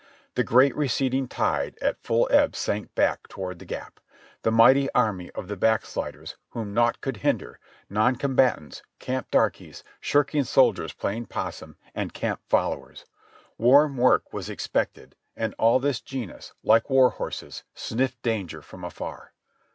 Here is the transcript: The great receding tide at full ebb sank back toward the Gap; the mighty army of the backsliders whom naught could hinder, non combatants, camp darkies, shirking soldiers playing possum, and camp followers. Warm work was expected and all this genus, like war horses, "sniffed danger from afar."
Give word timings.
The 0.33 0.43
great 0.43 0.75
receding 0.75 1.27
tide 1.27 1.77
at 1.79 2.01
full 2.03 2.27
ebb 2.31 2.55
sank 2.55 2.95
back 2.95 3.27
toward 3.27 3.59
the 3.59 3.65
Gap; 3.65 3.99
the 4.41 4.49
mighty 4.49 4.91
army 4.95 5.29
of 5.35 5.47
the 5.47 5.55
backsliders 5.55 6.37
whom 6.49 6.73
naught 6.73 7.01
could 7.01 7.17
hinder, 7.17 7.59
non 7.87 8.15
combatants, 8.15 8.81
camp 8.97 9.29
darkies, 9.29 9.83
shirking 9.99 10.43
soldiers 10.43 10.91
playing 10.91 11.27
possum, 11.27 11.77
and 11.93 12.15
camp 12.15 12.41
followers. 12.49 13.05
Warm 13.59 13.95
work 13.95 14.33
was 14.33 14.49
expected 14.49 15.15
and 15.35 15.53
all 15.59 15.77
this 15.77 16.01
genus, 16.01 16.53
like 16.63 16.89
war 16.89 17.11
horses, 17.11 17.63
"sniffed 17.75 18.23
danger 18.23 18.63
from 18.63 18.83
afar." 18.83 19.33